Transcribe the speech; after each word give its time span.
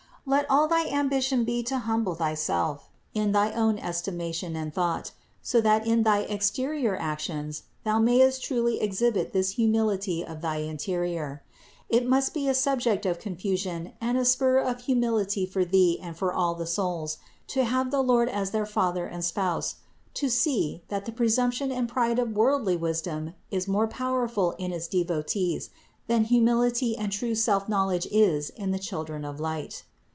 Let 0.23 0.45
all 0.51 0.67
thy 0.67 0.85
ambition 0.87 1.45
be 1.45 1.63
to 1.63 1.79
humble 1.79 2.13
thyself 2.13 2.91
in. 3.15 3.31
thy 3.31 3.51
own 3.53 3.79
estimation 3.79 4.55
and 4.55 4.71
thought, 4.71 5.13
so 5.41 5.59
that 5.61 5.87
in 5.87 6.03
thy 6.03 6.19
exterior 6.19 6.95
actions 6.95 7.63
thou 7.83 7.97
mayest 7.97 8.43
truly 8.43 8.79
exhibit 8.81 9.33
this 9.33 9.53
humility 9.53 10.23
of 10.23 10.41
thy 10.41 10.57
interior. 10.57 11.41
It 11.89 12.05
must 12.05 12.35
be 12.35 12.47
a 12.47 12.53
sub 12.53 12.81
ject 12.81 13.07
of 13.07 13.17
confusion 13.17 13.93
and 13.99 14.15
a 14.15 14.23
spur 14.23 14.59
of 14.59 14.81
humility 14.81 15.43
for 15.47 15.65
thee 15.65 15.97
and 15.99 16.15
for 16.15 16.31
all 16.31 16.53
the 16.53 16.67
souls 16.67 17.17
to 17.47 17.63
have 17.63 17.89
the 17.89 18.03
Lord 18.03 18.29
as 18.29 18.51
their 18.51 18.67
Father 18.67 19.07
and 19.07 19.25
Spouse, 19.25 19.77
to 20.13 20.29
see, 20.29 20.83
that 20.89 21.05
the 21.05 21.11
presumption 21.11 21.71
and 21.71 21.89
pride 21.89 22.19
of 22.19 22.33
worldly 22.37 22.77
wisdom 22.77 23.33
is 23.49 23.67
more 23.67 23.87
powerful 23.87 24.51
in 24.59 24.71
its 24.71 24.87
devotees, 24.87 25.71
than 26.05 26.25
humility 26.25 26.95
and 26.95 27.11
true 27.11 27.33
self 27.35 27.67
knowledge 27.67 28.05
is 28.11 28.51
in 28.51 28.69
the 28.69 28.79
children 28.79 29.25
of 29.25 29.39
light. 29.39 29.83